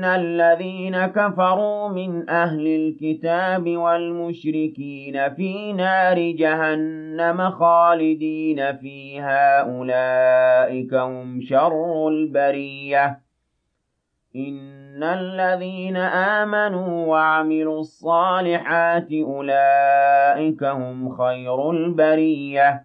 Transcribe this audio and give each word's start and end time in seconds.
إن 0.00 0.04
الذين 0.04 1.06
كفروا 1.06 1.88
من 1.88 2.30
أهل 2.30 2.66
الكتاب 2.66 3.68
والمشركين 3.76 5.34
في 5.34 5.72
نار 5.72 6.30
جهنم 6.30 7.50
خالدين 7.50 8.76
فيها 8.76 9.60
أولئك 9.60 10.94
هم 10.94 11.40
شر 11.40 12.08
البرية 12.08 13.20
إن 14.36 15.02
الذين 15.02 15.96
آمنوا 15.96 17.06
وعملوا 17.06 17.80
الصالحات 17.80 19.12
أولئك 19.12 20.62
هم 20.62 21.16
خير 21.16 21.70
البرية 21.70 22.84